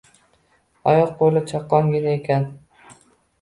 Oyoq-qo`li 0.93 1.43
chaqqongina 1.51 2.15
ekan 2.21 2.49